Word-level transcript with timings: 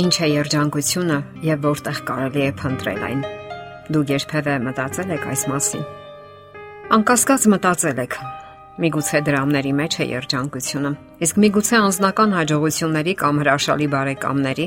Ինչ 0.00 0.14
է 0.24 0.28
երջանկությունը 0.32 1.16
եւ 1.44 1.66
որտեղ 1.66 1.98
կարելի 2.08 2.42
է 2.42 2.52
փնտրել 2.56 3.02
այն։ 3.08 3.18
Դուք 3.92 4.12
երբևէ 4.12 4.54
մտածել 4.64 5.10
եք 5.16 5.26
այս 5.32 5.42
մասին։ 5.52 5.82
Անկասկած 6.96 7.44
մտածել 7.52 8.00
եք։ 8.06 8.16
Միգուցե 8.82 9.20
դրամների 9.26 9.72
մեջ 9.82 9.98
է 10.00 10.06
երջանկությունը, 10.12 10.92
իսկ 11.26 11.42
միգուցե 11.44 11.76
անznական 11.82 12.32
հաջողությունների 12.38 13.14
կամ 13.20 13.42
հրաշալի 13.42 13.88
բարեկամների 13.92 14.66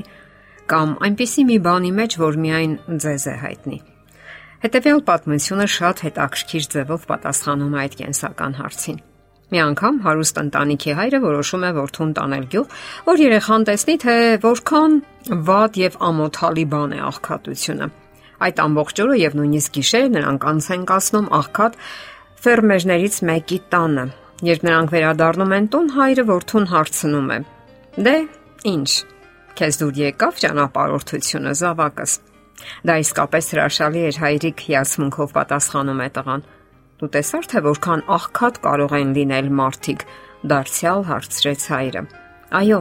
կամ 0.69 0.93
այնպիսի 1.09 1.43
մի 1.49 1.57
բանի 1.65 1.91
մեջ, 1.99 2.17
որ 2.21 2.39
միայն 2.45 2.77
ձեզ 3.01 3.25
է 3.25 3.35
հայտնի։ 3.41 3.81
Հետևյալ 4.65 5.01
պատմությունը 5.09 5.67
շատ 5.73 6.05
հետաքրքիր 6.05 6.69
ձևով 6.75 7.09
պատասխանում 7.09 7.75
է 7.75 7.81
այդ 7.85 7.97
կենսական 8.05 8.57
հարցին։ 8.61 9.03
Մի 9.53 9.59
անգամ 9.61 9.97
հարուստ 10.05 10.39
ընտանիքի 10.41 10.93
հայրը 10.97 11.19
որոշում 11.21 11.65
է 11.65 11.69
որդուն 11.75 12.13
տանել 12.17 12.45
գյուղ, 12.55 12.71
որ 13.05 13.21
երեխան 13.21 13.65
տեսնի, 13.69 13.95
թե 14.01 14.15
որքան 14.45 14.95
վատ 15.49 15.77
եւ 15.81 15.97
ամոթալի 16.09 16.65
բան 16.71 16.95
է 16.95 16.99
աղքատությունը։ 17.05 17.87
Այդ 18.45 18.61
ամբողջ 18.65 19.01
օրը 19.05 19.17
եւ 19.21 19.35
նույնիսկ 19.39 19.75
գիշերը 19.77 20.09
նրանք 20.15 20.47
անց 20.49 20.69
են 20.75 20.85
կասնում 20.89 21.29
աղքատ 21.39 21.77
ֆերմերներից 22.45 23.19
մեկի 23.29 23.59
տանը։ 23.75 24.05
Երբ 24.45 24.65
նրանք 24.67 24.91
վերադառնում 24.95 25.53
են 25.55 25.67
տուն, 25.71 25.87
հայրը 25.95 26.23
որդուն 26.29 26.65
հարցնում 26.73 27.29
է. 27.35 27.37
Դե, 28.05 28.15
ինչ, 28.75 28.89
քեզ 29.55 29.79
դուր 29.81 29.99
եկավ 30.01 30.41
ճանապարհորդությունը 30.43 31.53
զավակս։ 31.61 32.17
Դա 32.85 32.95
իսկապես 33.05 33.49
հրաշալի 33.55 34.03
էր 34.09 34.19
հայրիկ 34.25 34.63
հիացմունքով 34.67 35.33
պատասխանում 35.35 36.03
է 36.05 36.09
տղան։ 36.17 36.45
Դու 36.95 37.09
տեսար 37.11 37.47
թե 37.51 37.61
որքան 37.65 38.01
աղքատ 38.15 38.57
կարող 38.63 38.93
են 38.95 39.09
լինել 39.17 39.47
մարդիկ, 39.59 40.03
դարձյալ 40.47 41.01
հարցրեց 41.09 41.65
հայրը։ 41.75 42.03
Այո, 42.55 42.77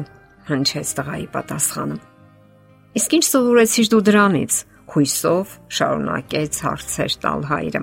հնչեց 0.50 0.92
տղայի 0.98 1.26
պատասխանը։ 1.34 1.96
Իսկ 2.94 3.16
ինչ 3.18 3.24
սովորեցիր 3.26 3.88
դու 3.90 4.02
դրանից։ 4.08 4.58
Հույսով 4.94 5.54
շարունակեց 5.74 6.58
հարցեր 6.64 7.16
տալ 7.24 7.42
հայրը։ 7.50 7.80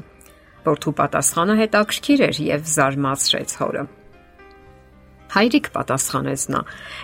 Որթու 0.62 0.94
պատասխանը 1.02 1.56
հետաքրքիր 1.60 2.24
էր 2.30 2.40
եւ 2.46 2.72
զարմացրեց 2.72 3.56
հորը։ 3.60 3.84
Հայրիկ 5.32 5.68
պատասխանեց 5.76 6.42
նա. 6.54 6.62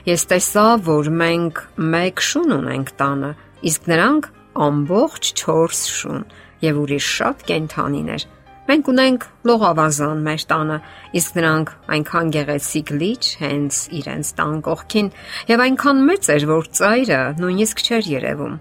Ես 0.07 0.23
տեսա, 0.31 0.65
որ 0.87 1.11
մենք 1.19 1.61
մեկ 1.97 2.23
շուն 2.27 2.55
ունենք 2.57 2.89
տանը, 3.01 3.31
իսկ 3.71 3.91
նրանք 3.91 4.31
ամբողջ 4.67 5.31
4 5.41 5.77
շուն 5.83 6.25
եւ 6.63 6.81
ուրիշ 6.83 7.07
շատ 7.17 7.45
կենթանիներ։ 7.47 8.27
Մենք 8.67 8.87
ունենք 8.91 9.25
լողավազան 9.47 10.23
մեր 10.25 10.41
տանը, 10.49 10.77
իսկ 11.15 11.35
նրանք 11.37 11.69
այնքան 11.95 12.31
գեղեցիկ 12.35 12.89
լիճ 12.99 13.27
հենց 13.39 13.77
իրենց 13.95 14.31
տան 14.39 14.57
կողքին 14.67 15.11
եւ 15.47 15.61
այնքան 15.65 16.01
մեծ 16.09 16.27
էր, 16.33 16.45
որ 16.49 16.67
ծայրը 16.79 17.19
նույնիսկ 17.39 17.83
չէր 17.87 18.09
երևում։ 18.11 18.57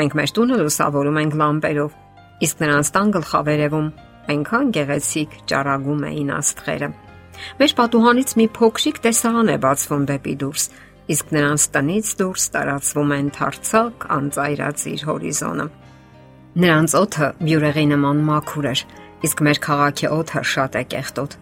Մենք 0.00 0.16
մեր 0.20 0.32
տունը 0.40 0.58
լուսավորում 0.60 1.20
ենք 1.20 1.36
լամպերով, 1.40 1.98
իսկ 2.48 2.64
նրանց 2.64 2.90
տան 2.96 3.12
գլխավերևում 3.18 3.90
այնքան 4.30 4.72
գեղեցիկ 4.78 5.36
ճառագում 5.50 6.02
էին 6.10 6.32
աստղերը։ 6.40 6.88
Մեր 7.60 7.74
պատուհանից 7.76 8.32
մի 8.40 8.46
փոքրիկ 8.56 9.02
տեսարան 9.04 9.52
է 9.52 9.58
բացվում 9.64 10.08
դեպի 10.10 10.34
դուրս, 10.40 10.64
իսկ 11.10 11.30
նրանց 11.36 11.68
տնից 11.76 12.10
դուրս 12.20 12.48
տարածվում 12.56 13.14
են 13.16 13.30
թարցակ 13.36 14.08
անծայրածիր 14.16 15.04
հորիզոնը։ 15.10 15.66
Նրանց 16.60 16.94
օդը 17.00 17.28
բյուրեղի 17.40 17.86
նման 17.90 18.22
մաքուր 18.30 18.68
էր, 18.70 18.80
իսկ 19.26 19.42
մեր 19.44 19.58
քաղաքի 19.64 20.08
օդը 20.16 20.42
շատ 20.50 20.76
է 20.80 20.82
կեղտոտ։ 20.94 21.36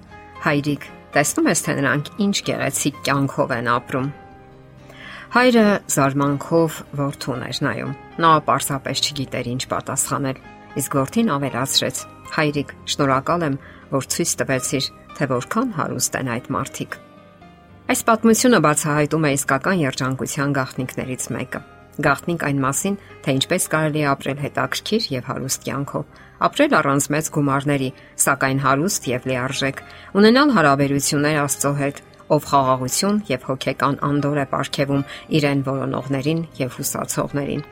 Հայրիկ, 0.44 0.86
տեսնում 1.14 1.48
ես 1.50 1.62
թե 1.66 1.74
նրանք 1.78 2.10
ինչ 2.24 2.36
գեղեցիկ 2.48 3.00
կյանքով 3.06 3.54
են 3.58 3.70
ապրում։ 3.74 4.08
Հայրը 5.28 5.64
զարմանքով 5.94 6.76
որդուն 6.98 7.42
էր 7.48 7.58
նայում։ 7.68 7.96
Նա 8.24 8.30
պարզապես 8.48 9.02
չգիտեր 9.04 9.50
ինչ 9.52 9.62
պատասխանել, 9.72 10.38
իսկ 10.80 10.98
որդին 10.98 11.32
ավելացրեց. 11.36 11.96
Հայրիկ, 12.38 12.76
շնորհակալ 12.92 13.46
եմ, 13.48 13.58
որ 13.92 14.08
ցույց 14.14 14.30
տվեցիր, 14.42 14.92
թե 15.18 15.30
որքան 15.38 15.74
հարուստ 15.78 16.18
են 16.18 16.32
այդ 16.34 16.52
մարդիկ։ 16.58 17.00
Այս 17.88 18.00
պատմությունը 18.08 18.60
բացահայտում 18.68 19.26
է 19.28 19.34
իսկական 19.38 19.82
երջանկության 19.88 20.54
գաղտնիքներից 20.58 21.28
մեկը 21.38 21.60
գաղտնիք 22.04 22.44
այն 22.48 22.58
մասին, 22.62 22.96
թե 23.24 23.34
ինչպես 23.38 23.64
կարելի 23.72 24.02
է 24.02 24.08
ապրել 24.12 24.42
հետաքրքիր 24.44 25.06
եւ 25.14 25.24
հարուստ 25.28 25.64
կյանքով, 25.68 26.04
ապրել 26.48 26.76
առանց 26.78 27.08
մեծ 27.14 27.30
գումարների, 27.34 27.88
սակայն 28.24 28.60
հարուստ 28.62 29.08
եւ 29.10 29.26
լիարժեք, 29.28 29.82
ունենալ 30.18 30.52
հարաբերություններ 30.58 31.38
Աստծո 31.42 31.72
հետ, 31.78 32.02
ով 32.28 32.46
խաղաղություն 32.48 33.18
եւ 33.28 33.46
հոգեկան 33.48 33.98
անդոր 34.08 34.38
է 34.38 34.44
ապարգևում 34.44 35.04
իրեն 35.38 35.62
որոնողներին 35.68 36.42
եւ 36.58 36.76
հուսացողներին։ 36.78 37.62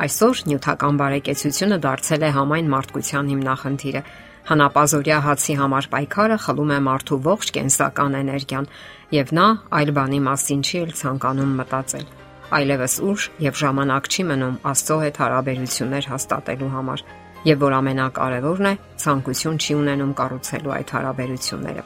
Այսօր 0.00 0.42
նյութական 0.50 1.00
բարեկեցությունը 1.00 1.78
դարձել 1.84 2.22
է 2.24 2.30
համայն 2.36 2.70
մարդկության 2.74 3.30
հիմնախնդիրը։ 3.34 4.02
Հանապազորյա 4.50 5.18
հացի 5.26 5.56
համար 5.60 5.88
պայքարը 5.92 6.38
խլում 6.46 6.72
է 6.72 6.78
մարդու 6.86 7.20
ողջ 7.28 7.52
կենսական 7.58 8.16
էներգիան, 8.22 8.70
եւ 9.20 9.36
նա 9.36 9.46
այլ 9.80 9.94
բանի 10.00 10.24
մասին 10.30 10.64
չի 10.64 10.82
ցանկանում 11.02 11.54
մտածել 11.60 12.08
այլևս 12.50 12.94
ուշ 13.06 13.24
եւ 13.44 13.58
ժամանակ 13.60 14.08
չի 14.10 14.24
մնում 14.26 14.54
Աստծո 14.70 14.96
հետ 15.00 15.18
հարաբերություններ 15.22 16.06
հաստատելու 16.10 16.70
համար, 16.74 17.04
եւ 17.46 17.60
որ 17.62 17.76
ամենակարևորն 17.78 18.68
է, 18.70 18.72
ցանկություն 19.00 19.60
չի 19.60 19.76
ունենում 19.80 20.14
կառուցելու 20.18 20.74
այդ 20.76 20.92
հարաբերությունները։ 20.96 21.84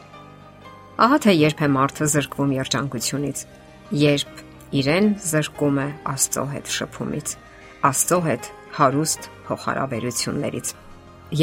Ահա 1.05 1.19
թե 1.25 1.35
երբ 1.35 1.61
է 1.65 1.69
մարդը 1.75 2.09
զրկվում 2.15 2.55
երջանկությունից, 2.55 3.45
երբ 4.05 4.43
իրեն 4.81 5.07
զրկում 5.29 5.79
է 5.85 5.87
Աստծո 6.15 6.45
հետ 6.55 6.73
շփումից, 6.79 7.37
Աստծո 7.85 8.21
հետ 8.25 8.51
հարուստ 8.79 9.31
փոխհարաբերություններից։ 9.45 10.75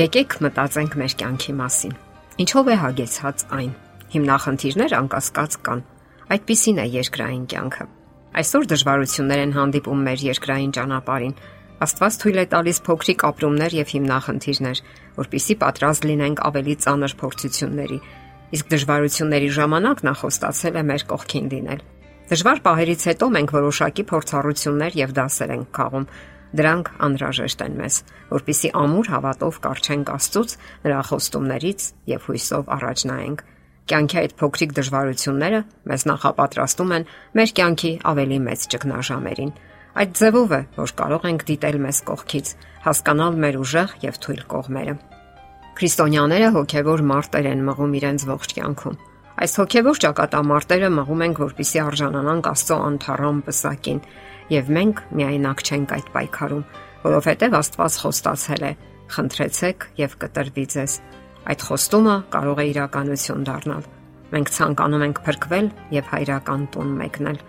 Եկեք 0.01 0.37
մտածենք 0.47 0.99
մեր 1.01 1.15
կյանքի 1.21 1.57
մասին։ 1.61 1.95
Ինչով 2.41 2.71
է 2.71 2.75
հագեցած 2.81 3.47
այն։ 3.61 3.71
Հիմնախնդիրներ 4.11 4.99
անկասկած 5.01 5.57
կան։ 5.67 5.87
Այդպիսին 6.31 6.81
է 6.81 6.85
երկրային 6.97 7.49
կյանքը 7.51 7.91
Այսօր 8.31 8.67
դժվարություններ 8.71 9.39
են 9.43 9.49
հանդիպում 9.57 10.03
մեր 10.07 10.21
երկրային 10.23 10.69
ճանապարհին։ 10.77 11.33
Աստված 11.83 12.17
թույլ 12.21 12.37
է 12.39 12.45
տալիս 12.53 12.77
փոքրիկ 12.85 13.25
ապրումներ 13.27 13.73
եւ 13.75 13.91
հիմնախնդիրներ, 13.91 14.81
որpիսի 15.17 15.55
պատրաստ 15.63 16.07
լինենք 16.07 16.43
ավելի 16.47 16.75
ծանր 16.85 17.15
փորձությունների։ 17.21 17.99
Իսկ 18.55 18.71
դժվարությունների 18.71 19.49
ժամանակ 19.57 20.03
նա 20.07 20.13
խոստացել 20.21 20.79
է 20.79 20.83
մեր 20.91 21.05
կողքին 21.11 21.51
լինել։ 21.51 21.83
Դժվար 22.31 22.59
պահերից 22.71 23.01
հետո 23.11 23.29
մենք 23.35 23.53
որոշակի 23.59 24.03
փորձառություններ 24.11 24.99
եւ 25.01 25.15
դասեր 25.19 25.53
ենք 25.59 25.71
քաղում։ 25.75 26.09
Դրանք 26.51 26.91
անհրաժեշտ 27.07 27.63
են 27.67 27.75
մեզ, 27.79 27.95
որpիսի 28.31 28.69
ամուր 28.79 29.11
հավատով 29.11 29.59
կարճենք 29.65 30.11
Աստծուց, 30.15 30.55
նրա 30.87 31.01
խոստումներից 31.11 31.81
եւ 32.11 32.27
հույսով 32.31 32.71
առաջ 32.79 33.03
նայենք։ 33.11 33.43
Կյանքի 33.89 34.17
այդ 34.21 34.33
փոքրիկ 34.39 34.73
դժվարությունները 34.77 35.61
մեզ 35.91 36.03
նախապատրաստում 36.11 36.91
են 36.97 37.07
մեր 37.39 37.53
կյանքի 37.59 37.91
ավելի 38.11 38.39
մեծ 38.45 38.65
ճգնաժամերին։ 38.71 39.53
Այդ 40.01 40.11
ձևով 40.21 40.51
է, 40.55 40.61
որ 40.77 40.93
կարող 41.01 41.25
ենք 41.31 41.45
դիտել 41.49 41.77
մեզ 41.85 42.01
կողքից, 42.07 42.51
հասկանալ 42.85 43.39
մեր 43.41 43.57
ուժեղ 43.61 43.95
եւ 44.05 44.19
թույլ 44.25 44.43
կողմերը։ 44.53 44.93
Քրիստոնյաները 45.81 46.49
հոգեվոր 46.55 47.03
մարտեր 47.11 47.49
են 47.51 47.65
մղում 47.67 47.95
իրենց 47.99 48.25
ողջ 48.31 48.53
կյանքում։ 48.61 48.99
Այս 49.41 49.53
հոգեվոր 49.57 49.99
ճակատամարտերը 50.03 50.89
մղում 50.95 51.21
ենք, 51.25 51.39
որpիսի 51.41 51.79
արժանանանք 51.81 52.49
Աստծո 52.51 52.77
անթառամ 52.87 53.37
պսակին, 53.47 54.01
եւ 54.51 54.71
մենք 54.77 55.01
միայնակ 55.17 55.63
չենք 55.65 55.93
այդ 55.97 56.11
պայքարում, 56.15 56.65
որովհետեւ 57.01 57.55
Աստված 57.61 57.97
խոստացել 58.03 58.65
է. 58.67 58.73
«Խնդրեցեք 59.11 59.85
եւ 59.99 60.13
կտրվի 60.21 60.65
ձեզ»։ 60.71 60.93
Այդ 61.49 61.63
խոստումը 61.65 62.15
կարող 62.33 62.59
է 62.61 62.65
իրականություն 62.71 63.45
դառնալ։ 63.47 63.85
Մենք 64.31 64.49
ցանկանում 64.55 65.03
ենք 65.07 65.21
փրկվել 65.25 65.67
եւ 65.95 66.11
հայրական 66.11 66.65
տուն 66.71 66.91
մեկնել։ 67.01 67.39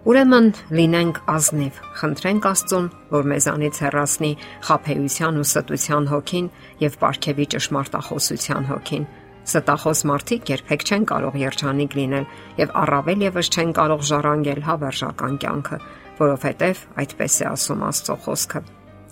Ուրեմն 0.00 0.46
լինենք 0.72 1.16
ազնիվ, 1.28 1.78
խնդրենք 2.00 2.46
Աստծուն, 2.50 2.86
որ 3.10 3.26
մեզանից 3.32 3.80
հեռացնի 3.84 4.30
խափեության 4.68 5.40
ու 5.40 5.44
ստության 5.44 6.06
հոգին 6.08 6.46
եւ 6.80 6.94
ապարքեվի 6.96 7.46
ճշմարտախոսության 7.54 8.68
հոգին։ 8.70 9.04
Ստախոս 9.50 10.00
մարդիկ 10.08 10.52
երբեք 10.54 10.86
չեն 10.88 11.04
կարող 11.10 11.36
երջանիկ 11.40 11.96
լինել 12.00 12.26
եւ 12.60 12.72
առավել 12.80 13.24
եւս 13.26 13.50
չեն 13.50 13.74
կարող 13.80 14.06
ժառանգել 14.08 14.62
հավերժական 14.70 15.36
կյանքը, 15.44 15.78
որովհետեւ 16.20 16.86
այդպես 17.04 17.36
է 17.40 17.46
ասում 17.50 17.84
Աստծո 17.90 18.16
խոսքը։ 18.24 18.64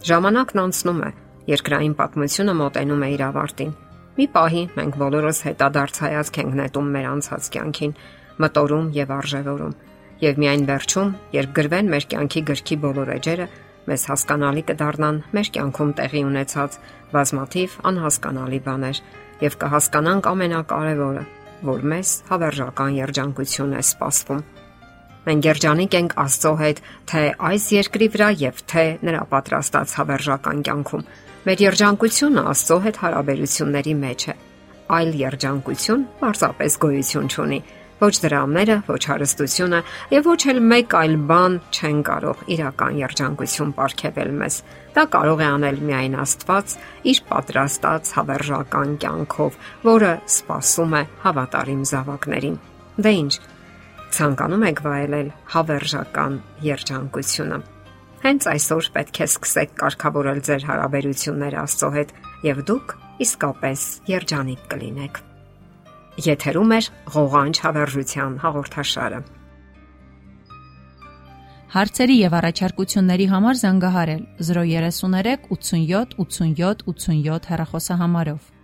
Ժամանակն 0.08 0.62
անցնում 0.64 1.04
է, 1.04 1.12
երկրային 1.52 1.98
պատմությունը 2.00 2.56
մոտենում 2.62 3.04
է 3.04 3.12
իր 3.18 3.26
ավարտին 3.28 3.76
Մի 4.18 4.24
պահի 4.34 4.60
մենք 4.74 4.96
բոլորս 4.98 5.40
հետադարձ 5.46 5.98
հայացք 6.02 6.38
ենք 6.42 6.54
նետում 6.58 6.86
մեր 6.94 7.04
անցած 7.06 7.44
կյանքին, 7.54 7.92
մտորում 8.42 8.88
եւ 8.96 9.12
արժևորում։ 9.14 9.74
Եվ 10.24 10.40
միայն 10.42 10.64
վերջում, 10.70 11.12
երբ 11.36 11.52
գրվեն 11.58 11.90
մեր 11.92 12.06
կյանքի 12.10 12.42
գրքի 12.48 12.78
բոլոր 12.82 13.12
էջերը, 13.14 13.46
մեզ 13.88 14.06
հասկանալի 14.10 14.64
կդառնան 14.72 15.20
մեր 15.38 15.50
կյանքում 15.54 15.92
տեղի 16.02 16.22
ունեցած 16.32 16.78
բազմաթիվ 17.14 17.76
անհասկանալի 17.92 18.60
բաներ 18.66 19.02
եւ 19.46 19.58
կհասկանանք 19.62 20.30
ամենակարևորը, 20.34 21.24
որ 21.70 21.86
մեզ 21.94 22.16
հավերժական 22.32 22.98
երջանկություն 22.98 23.78
է 23.78 23.84
սպասվում։ 23.86 24.42
Մենք 25.26 25.48
երջանիկ 25.48 25.96
ենք 25.98 26.12
Աստծո 26.22 26.52
հետ, 26.62 26.82
թե 27.10 27.22
այս 27.48 27.64
երկրի 27.74 28.08
վրա 28.14 28.28
եւ 28.42 28.60
թե 28.70 28.84
նրա 29.08 29.22
պատրաստած 29.32 29.94
հավերժական 29.98 30.62
կյանքում։ 30.68 31.08
Մեր 31.48 31.64
երջանկությունը 31.64 32.44
Աստծո 32.52 32.78
հետ 32.86 33.00
հարաբերությունների 33.02 33.94
մեջ 34.04 34.24
է։ 34.28 34.34
Այլ 34.98 35.10
երջանկություն 35.18 36.06
պարզապես 36.22 36.78
գոյություն 36.84 37.28
չունի։ 37.28 37.60
Ոչ 37.98 38.12
դրամերը, 38.22 38.74
ոչ 38.86 39.00
հարստությունը 39.10 39.78
եւ 40.14 40.26
ոչ 40.30 40.42
էլ 40.52 40.60
մեկ 40.70 40.94
այլ 40.98 41.14
բան 41.28 41.56
չեն 41.74 42.02
կարող 42.06 42.42
իրական 42.54 43.00
երջանկություն 43.02 43.72
ապարգևել 43.74 44.30
մեզ։ 44.38 44.58
Դա 44.94 45.04
կարող 45.18 45.42
է 45.42 45.48
անել 45.48 45.80
միայն 45.88 46.14
Աստված 46.22 46.76
իր 47.10 47.20
պատրաստած 47.32 48.12
հավերժական 48.18 48.94
կյանքով, 49.02 49.58
որը 49.88 50.12
սпасում 50.38 50.94
է 50.94 51.02
հավատարիմ 51.26 51.82
զավակներին։ 51.90 52.60
Դե 53.02 53.12
ի՞նչ, 53.18 53.32
Ցանկանում 54.08 54.62
եք 54.70 54.80
վայելել 54.84 55.28
հավերժական 55.52 56.36
երջանկությունը։ 56.64 57.58
Հենց 58.24 58.46
այսօր 58.52 58.88
պետք 58.94 59.18
է 59.20 59.26
սկսեք 59.28 59.74
կարգավորել 59.82 60.40
ձեր 60.48 60.64
հարաբերությունները 60.68 61.58
Աստծո 61.62 61.90
հետ, 61.96 62.14
եւ 62.48 62.62
դուք 62.70 62.94
իսկապես 63.28 63.84
երջանիկ 64.10 64.64
կլինեք։ 64.72 65.20
Եթերում 66.28 66.72
է 66.74 66.80
ղողանջ 67.14 67.60
հավերժության 67.68 68.38
հաղորդաշարը։ 68.42 69.20
Հարցերի 71.68 72.14
եւ 72.18 72.34
առաջարկությունների 72.38 73.26
համար 73.28 73.58
զանգահարել 73.62 74.22
033 74.50 75.50
87 75.52 76.16
87 76.24 76.86
87 76.88 77.50
հեռախոսահամարով։ 77.52 78.54